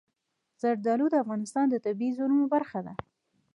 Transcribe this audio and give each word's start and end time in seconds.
زردالو 0.61 1.05
د 1.11 1.15
افغانستان 1.23 1.65
د 1.69 1.75
طبیعي 1.85 2.11
زیرمو 2.17 2.45
برخه 2.53 2.79
ده. 2.85 2.93